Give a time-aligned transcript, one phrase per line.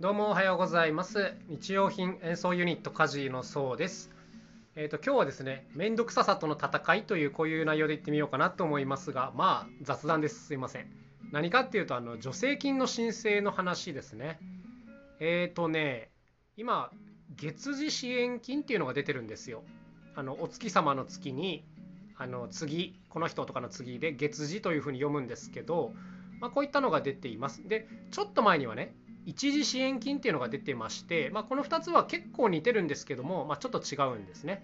[0.00, 1.34] どうもおはようございます。
[1.46, 4.10] 日用品演奏ユニットカジのそうです。
[4.74, 10.46] えっ、と今日はですね、めんどくささとの戦いというこういう内容で言ってみようかなと思いますが、まあ雑談です。
[10.46, 10.86] すいません。
[11.32, 14.38] 何かっていうとあの助成金の申請の話ですね。
[15.18, 16.08] えっ、とね、
[16.56, 16.90] 今
[17.36, 19.64] 月次支援金っていうのが出てるんですよ。
[20.14, 21.62] あのお月様の月に
[22.16, 25.92] あの次この人とかの次で月次というふうに読むんですけど、
[26.40, 27.68] まあ、こういったのが出ています。
[27.68, 28.94] でちょっと前にはね
[29.26, 34.62] 一時支援金っていうのが出てまして、まあ、この2つは結構似てるんですけども、まあ、ちょっと違うんですね。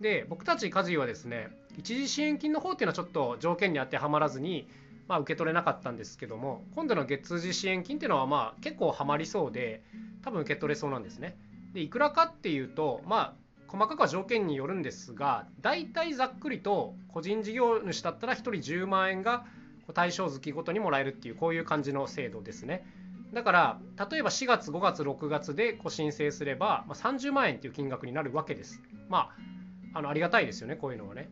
[0.00, 4.68] で僕たち家事はですね一時支援金の方っていうのはちょっと条件に当てはまらずに、
[5.06, 9.82] まあ、受け取れなかったんですけども今度の月次支援金っていうのはまあ結構はまりそうで
[10.22, 11.36] 多分受け取れそうなんですね。
[11.72, 13.34] でいくらかっていうとまあ
[13.68, 19.46] 細かくは条件によるんですが大体ざっくりと個人事業主だったら1人10万円が
[19.94, 22.84] 対象月ごとにもらえるっていうこういう感じの制度ですね。
[23.32, 28.82] だから例えば4月5月6月でこう申請すれば、まあ、30万円っていう金額になるわけです。
[29.08, 29.30] ま
[29.94, 31.30] ああのありがたいですよねこういうのはね。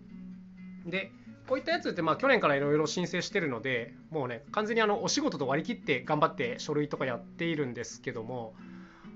[0.86, 1.12] で
[1.46, 8.54] こういったやつってまあ去年からいろいろ申請してるのでもうね完全にあのお仕事と割り切って頑張って書類とかやっているんですけども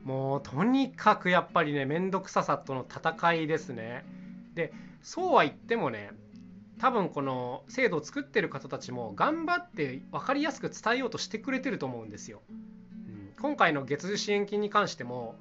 [0.03, 4.05] もうとにかくやっぱりね面倒くささとの戦いですね。
[4.55, 6.11] でそうは言ってもね
[6.85, 12.43] 多分この制度を作ってる方たちも頑張って分かりやすく伝えようとしてくれてると思うんですよ。
[12.51, 15.37] うん、今回の月次支援金に関しても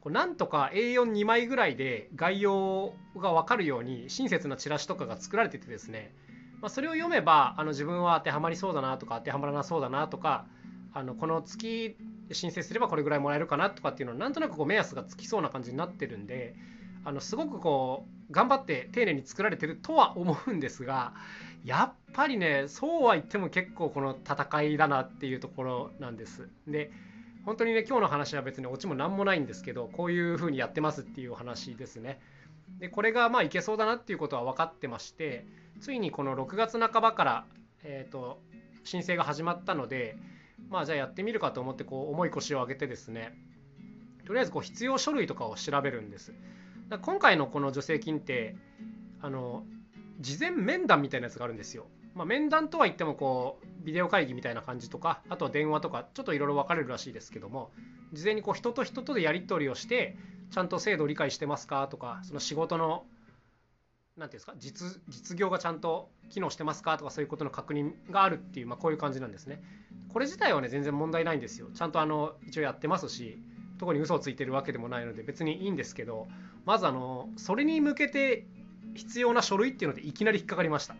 [0.00, 6.14] こうなんとか A42 枚ぐらいで概要が分かるように親切なチラシとかが作られててですね、
[6.62, 10.46] まあ、それを読めばあの自分は当てはまりそうだなとか当てはまらなそうだなとか
[10.94, 11.94] あのこの月
[12.32, 16.56] 申請すればこれぐらいもらえるかなとかっていうのはなんとなくこう目安がつきそうな感じになってるんで
[17.04, 21.12] あのすごくこう頑張って丁寧に作られてるとは思うんですが
[21.64, 26.48] やっぱりねそうは言っても結構この戦いだなっていうところなんです。
[26.66, 26.90] で
[27.44, 32.20] 本当にね今日の話は別にオチも何もないんですけどこういう風にやってますっていうお話ですね。
[32.78, 35.46] でこれがまあいけそうだなっていうことは分かってまして
[35.80, 37.44] ついにこの6月半ばから、
[37.82, 38.40] えーと
[38.84, 40.16] 申請が始まったので
[40.70, 43.36] まあじゃあやってみるかと思ってこう重い腰を上げてですね
[44.26, 46.32] とりあえずこう必要書類とかを調べるんです。
[46.98, 48.56] 今回のこの助成金って
[49.20, 49.64] あの
[50.20, 51.86] 事前面談みたいなやつがあるんですよ。
[52.14, 57.70] まあ、面談とは言ってもこうビデオ会議みたいな感じとかあとは電話とかちょっといろいろ分かれるらしいですけども
[58.12, 60.16] 事前にこう人と人とでやり取りをして
[60.50, 63.04] ちゃんと制度を理解してますかとかその仕事の
[64.16, 69.62] 何ていうんですか実実業がちゃんと機能してますかとかそういうことの確認があるっていう、まあ、こういう感じなんですね。
[70.12, 71.68] これ自体はね全然問題ないんですよ。
[71.72, 73.38] ちゃんとあの一応やってますし
[73.80, 76.28] 特に嘘をついてるわけでもないので別にいいんですけど
[76.66, 78.46] まずあのそれに向けて
[78.94, 80.96] 必要な書類っていうのでいきなり引っかかりました。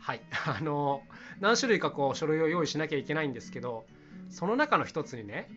[0.00, 0.20] はい。
[0.44, 1.02] あの
[1.40, 3.86] 何種類かこう書類を用意しなきゃいけないんですけど
[4.28, 5.48] その中の一つにね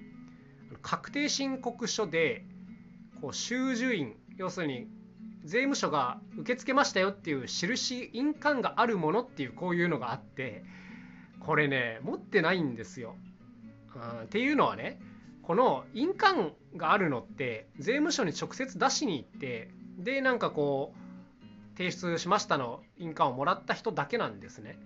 [0.81, 2.45] 確定申告書で
[3.19, 4.87] こう収受印要するに
[5.43, 10.63] 税務署が受け付けましたよっていう印印鑑があるものっていうこういうのがあって
[11.41, 13.15] これね持ってないんですよ、
[13.95, 15.01] うん、っていうのはね
[15.43, 24.77] この印鑑があるのって税務署に直接出しに行ってでなんかこう提出しましたの印鑑をもらった人だけなんですね。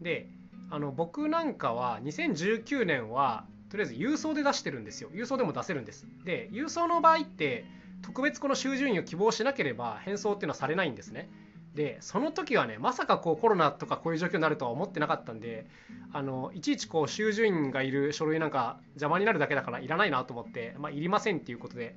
[0.00, 0.28] で
[0.70, 5.10] あの僕なんかは2019年はとりあえず郵送で出してるんですよ。
[5.12, 6.06] 郵送でも出せるんです。
[6.24, 7.64] で郵送の場合って
[8.02, 11.28] 特別この収受印を希望しなければ返送っていうのはされないんですね。
[11.76, 15.66] でその時はねまさかこうコロナとかこういう状況になるとは思ってなかったんで
[16.12, 21.94] あのいちいちこう収受印がいる書類なんか邪魔になるだけだからいらないなと思って、まあ、いりませんっていうことで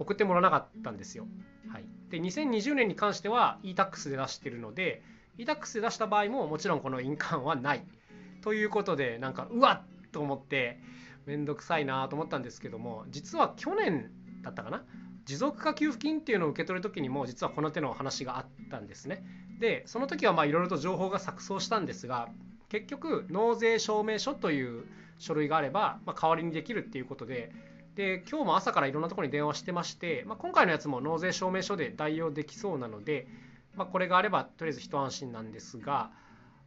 [0.00, 1.26] 送ってもらわなかったんですよ。
[1.72, 5.02] はい、で2020年に関しては e-tax で出してるので
[5.38, 7.84] e-tax で出した場合ももちろんこの印鑑はない
[8.42, 10.80] ということでなんかうわっと思って
[11.26, 14.10] 面倒くさいなと思ったんですけども実は去年
[14.42, 14.82] だったかな
[15.24, 19.24] 持続化給付金っていうのを受け取る時にも実はこの手の話があったんですね。
[19.60, 22.28] でその時はいろいろと情報が錯綜したんですが
[22.68, 24.84] 結局納税証明書という
[25.18, 27.52] 書類があれば、まあ、代わりにできるっていうことで
[27.94, 33.28] で今日も朝からいろんなところに電話してまして、まあ、今回のやつも納税証明書で代用できそうなので、
[33.74, 36.10] まあ、これがあればとりあえず一安心なんですが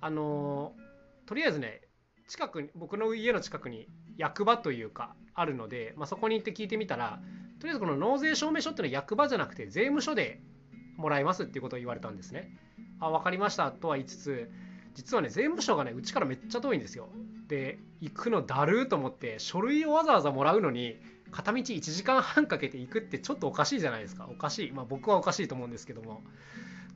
[0.02, 0.74] あの、
[1.26, 1.82] とりあえずね
[2.28, 7.20] 近くに僕の家の近くに役場というかあるので、まあ、そこに行って聞いてみたら
[7.63, 10.42] とりあえずこの納税証明書っていうのは役場じゃなくて税務署で
[10.98, 12.51] もらえますっていうことを言われたんですね。
[13.00, 14.51] あ分かりましたとは言いつつ
[14.95, 17.07] 実はね税務署がねうちからめっちゃ遠いんですよ。
[17.48, 20.98] で行くのだるーと思って書類をわざわざもらうのに
[21.31, 26.21] 片道1時間半かけて行くってちょっとおかしいじゃないですかおかしいまあ僕はおかしいと思うんですけども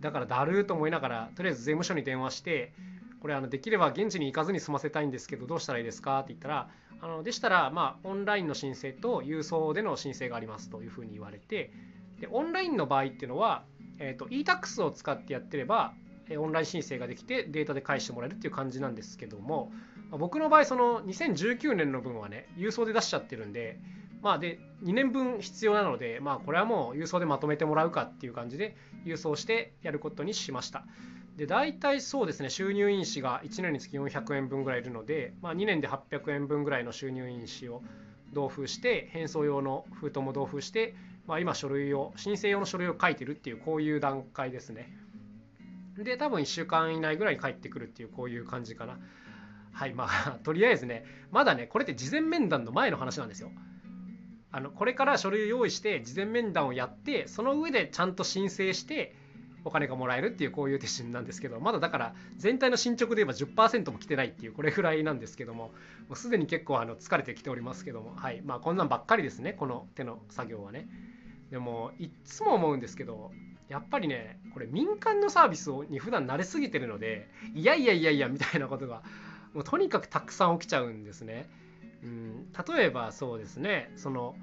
[0.01, 2.73] だからだるーと思いながらとりあえず税務署に電話して
[3.21, 6.19] これあのできれば現地に行かずに済ませたいんですけどどうしたらいいですか？
[6.19, 6.69] って言ったら
[7.01, 11.71] あのでしたらまあオンラインの申請と郵送での申請がありますというふうに言われて
[12.19, 13.63] でオンラインの場合っていうのは、
[13.99, 15.93] えーと、e-tax を使ってやってれば
[16.37, 19.71] オンライン申請ができてデータで返してもらえるっていう感じなんですけども
[20.11, 23.79] 僕の場合その2019年の分はね郵送で出しちゃってるんで
[24.21, 28.75] まあで2年分必要なのでまあこれはもう郵送でまとめてもらうかっていう感じで
[29.05, 30.85] 郵送してやることにしました。
[31.38, 32.50] で大体そうですね。
[32.50, 37.84] 収入印紙が1年につき400円分ぐらいいるので、まあ、2年で800円分ぐらいの収入印紙を
[38.34, 40.95] 同封して返送用の封筒も同封して、
[41.28, 44.92] まあ、今書類を申請用の書類を書いてるっていうこういう段階ですね。
[45.95, 48.98] で多分1週間以内ぐらいに帰ってくるっていうこういう感じかな。
[49.72, 53.51] はいまあ とりあえずねまだねこれって事前面談の前の話なんですよ。
[54.51, 59.16] あのこれから書類を用意して事前面談をやってその上でちゃんと申請して
[59.67, 65.65] お金がもらえるっていうこういう手順なんですけどまだだから全体の進捗で言えば10%も来てないっていうこれぐらいなんですけども
[66.07, 68.41] もうすでに結構あの疲れてきておりますけどもはい。
[68.43, 70.87] まあこんなんばっかりですねこの手の作業はね。
[71.51, 73.31] でもいっつも思うんですけど
[73.69, 79.01] やっぱりねこれ民間のサービスに普段慣れすぎてるのでいやいやいやいやみたいなことが
[79.53, 81.49] もうとにかくたくさん起きちゃうんですね。
[82.03, 84.35] うん、例えばそうですねその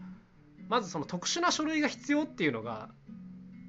[0.68, 2.88] まずその特殊な書類が必要っていうのが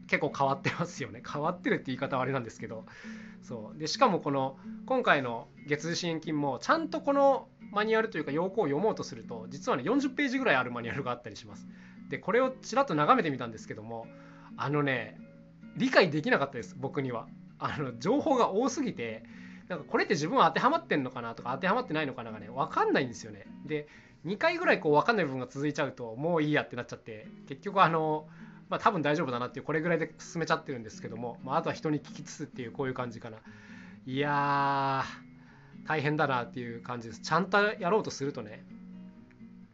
[0.07, 1.21] 結構変わってますよね。
[1.25, 2.85] 変わってるって言い方はあれなんですけど。
[3.41, 3.79] そう。
[3.79, 11.67] でしかもこの今回の月次支援金もちゃんとこのマニュアルというか要項を読もうとすると実はね40ページぐらいあるマニュアルがあったりします。
[12.09, 14.07] でこれをちらっと眺めてみたんですけども
[14.57, 15.17] あのね
[15.75, 17.27] 理解できなかったです僕には。
[17.57, 19.23] あの情報が多すぎて
[19.69, 23.47] なんかこれって自分は当てはまってんのかなとか当てはまってないのかながね分かんないんですよね。
[23.65, 23.87] で
[24.25, 28.27] 2回ぐらいこう分かんない部分が続いちゃうともういいやってなっちゃって結局あの
[28.69, 33.37] まあ、多分大丈夫だなっていうこれぐらいで進めちゃってるんですけども、まあ、あとは人に聞きつつっていうこういう感じかな。
[34.05, 37.21] いやー大変だなっていう感じです。
[37.21, 38.65] ちゃんとやろうとするとね、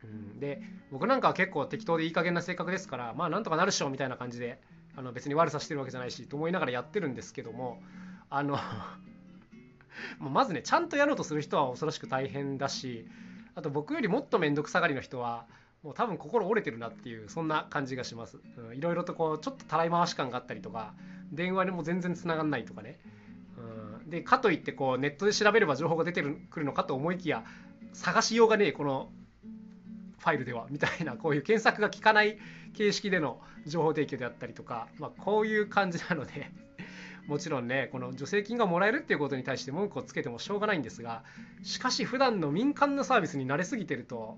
[0.04, 0.62] うん、で
[0.92, 4.60] 僕なんかは結構適当でいい加減な性格ですからまあなんとかなるっしょみたいな感じで
[4.96, 7.82] あの別に悪さしてるわけじゃないしと思いながらやってるんですけども
[8.30, 8.58] あの
[10.20, 13.08] まずねちゃんとやろうとする人は恐ろしく大変だし
[13.56, 15.46] あと僕よりもっと面倒くさがりの人は
[15.84, 20.94] もう多分心折れてるなっていうそんな感じがします、うん、いろいろとこうちょっとたらい回し感があったりとか
[21.32, 23.00] 電話にも全然つながんないとかね、
[24.04, 27.44] うん、でかといってこうネットで調べれば情報が出てくるのかと思いきや
[27.94, 29.10] 探しようがねえこの
[30.20, 32.38] ファイルではみたいなこういう検索が効かない
[32.74, 36.52] 形式での情報提供であったりとか、まあ、こういう感じなので
[37.28, 41.24] もちろんねこの助成金がもらえるっていうことに対して文句をつけてもしょうがないんですが
[41.64, 44.38] しかし普段の民間のサービスに慣れすぎてると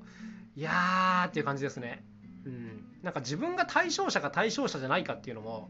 [0.55, 2.03] いやーっていう感じですね。
[2.45, 5.69] うん、なんか自分が対象者か対象者じゃないかっていうのも、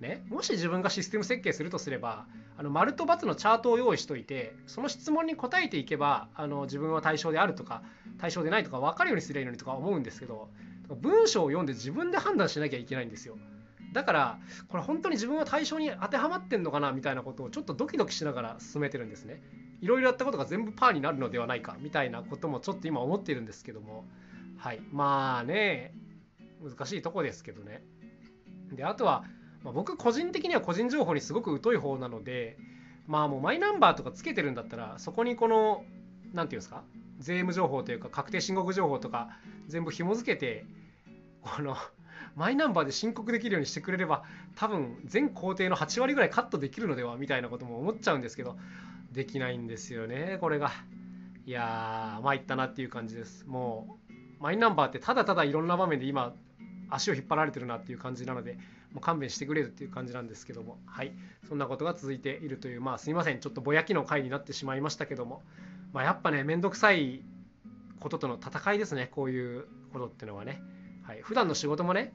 [0.00, 2.26] ね、もし自分がシステム設計するとすれば
[2.56, 7.82] あの丸と×のチャートを用意しといてその質問に答えていけばあの自分は対象であるとか
[8.18, 10.48] 対象でないとか分かるようにすればいいのにとか思うんですけど
[10.88, 13.36] 文章を読んで自分で判断しなきゃいけないんですよ。
[13.92, 14.38] だから
[14.68, 19.40] これ本当に自分は対象に当てはまってんのかなみたいなことをちょっとドキドキしながら進めてるんですね。
[19.84, 24.04] いろいろやったことが全部パーになるのではないかみたいなこともちょっと今思っているんですけども。
[24.56, 24.80] はい。
[24.90, 25.94] まあね。
[26.62, 27.82] 難しいとこですけどね。
[28.72, 29.24] であとは、
[29.62, 32.56] まあ、僕個人的には個人情報にすごく疎い方なので
[33.06, 35.84] まあもうマイナンバーとかつけてるんだったらそこにこの
[36.32, 36.82] 何て言うんですか？
[37.18, 39.28] 税務情報というか確定申告情報とか
[39.68, 40.64] 全部紐付けて
[41.42, 41.76] この
[42.34, 44.24] マイナンバーで申告できるようにしてくれれば
[44.56, 47.16] 多分全工程の8割ぐらいカットできるのでは？
[47.18, 48.56] みたいなことも思っちゃうんですけど
[49.14, 50.72] できないんですよねこれが。
[51.46, 53.46] いやー参ったなっていう感じです。
[53.46, 56.34] もうマイナンバーってただただいろんな場面で今
[56.90, 58.54] 足を引っ張られてるなっていう感じなので
[58.92, 60.78] もう勘弁してくれるっていう感じなんですけども。
[60.86, 61.12] はい。
[61.48, 63.40] そんなことが続いているというまあすいません。
[63.40, 65.42] ちょっとぼやきの回になってしまいましたけども。
[65.92, 67.22] まあやっぱねめんどくさい
[68.00, 69.08] こととの戦いですね。
[69.12, 70.60] こういうことっていうのはね。
[71.02, 71.22] はい。
[71.22, 72.12] 普段の仕事もね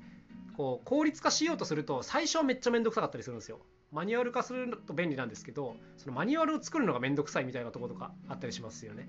[0.60, 3.62] こう効率化しようとすると最初はめっちゃめんどくさかったりするんですよ。
[3.94, 9.08] マニュアル化すると便利なんですけどそのマニュアルを作るのがめんどくさいみたいなところとかあったりしますよね。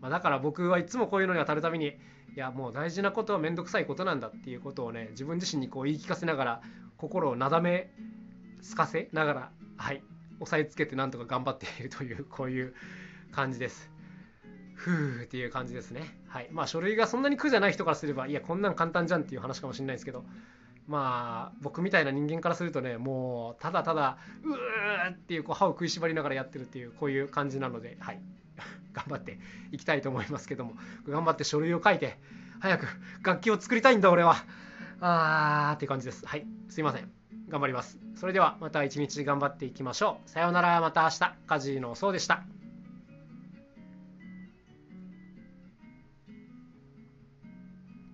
[0.00, 1.92] まあ、だから僕はいつもこういうのに当たるたびにい
[2.34, 6.62] やもう大事なことはめんどくさいことなんだっていうことをね自分自身にこう言い聞かせながら
[6.96, 7.92] 心をなだめ
[8.60, 10.02] すかせながらはい
[10.40, 12.74] 押さえつけてなんとか頑張っているというこういう
[13.30, 13.88] 感じです。
[14.74, 16.02] ふーっていう感じですね。
[16.26, 16.48] はい。
[16.50, 20.24] まあ書類がそんなに苦じゃない人からすればいやこんなん簡単じゃんっていう話かもしれないですけど
[20.88, 28.20] まあ僕みたいな人間からするとねもうただただうーっていうこう歯を食いしばりながらやってるっていうこういう感じなのではい。
[28.92, 29.38] 頑張って
[29.70, 30.72] いきたいと思いますけども。
[31.06, 32.18] 頑張って書類を書いて
[32.58, 32.86] 早く
[33.22, 34.36] 楽器を作りたいんだ俺は。
[35.00, 36.26] あーって感じです。
[36.26, 36.46] はい。
[36.70, 37.10] すいません。
[37.48, 37.98] 頑張ります。
[38.16, 40.28] それではまた一日頑張っていきましょう。
[40.30, 40.80] さようなら。
[40.80, 41.34] また明日。
[41.46, 42.57] カジノそうでした。